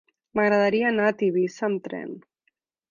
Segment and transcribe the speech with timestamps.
[0.39, 2.13] M'agradaria anar a Tivissa amb tren.